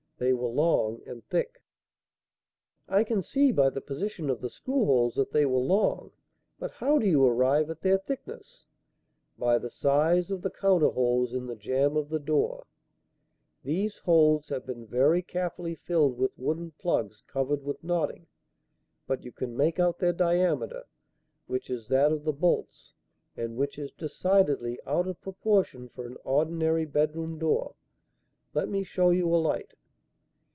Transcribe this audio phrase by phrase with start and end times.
[0.17, 1.63] They were long and thick."
[2.87, 6.11] "I can see, by the position of the screw holes, that they were long;
[6.59, 8.67] but how do you arrive at their thickness?"
[9.39, 12.67] "By the size of the counter holes in the jamb of the door.
[13.63, 18.27] These holes have been very carefully filled with wooden plugs covered with knotting;
[19.07, 20.83] but you can make out their diameter,
[21.47, 22.93] which is that of the bolts,
[23.35, 27.73] and which is decidedly out of proportion for an ordinary bedroom door.
[28.53, 29.73] Let me show you a light."